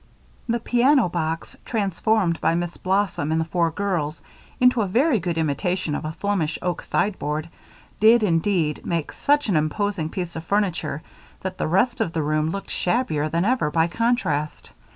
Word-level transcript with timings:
The 0.49 0.59
piano 0.59 1.09
box, 1.09 1.55
transformed 1.63 2.41
by 2.41 2.55
Miss 2.55 2.75
Blossom 2.75 3.31
and 3.31 3.39
the 3.39 3.45
four 3.45 3.69
girls 3.69 4.23
into 4.59 4.81
a 4.81 4.87
very 4.87 5.19
good 5.19 5.37
imitation 5.37 5.93
of 5.93 6.05
a 6.05 6.11
Flemish 6.13 6.57
oak 6.63 6.81
sideboard, 6.81 7.49
did 7.99 8.23
indeed 8.23 8.83
make 8.83 9.11
such 9.13 9.47
an 9.47 9.55
imposing 9.55 10.09
piece 10.09 10.35
of 10.35 10.43
furniture 10.43 11.03
that 11.41 11.59
the 11.59 11.67
rest 11.67 12.01
of 12.01 12.13
the 12.13 12.23
room 12.23 12.49
looked 12.49 12.71
shabbier 12.71 13.29
than 13.29 13.45
ever 13.45 13.69
by 13.69 13.85
contrast. 13.85 14.71